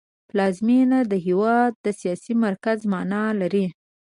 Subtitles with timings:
[0.29, 3.65] پلازمېنه د هېواد د سیاسي مرکز مانا لري